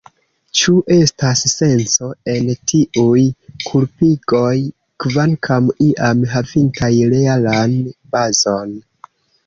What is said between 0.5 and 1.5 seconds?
Ĉu estas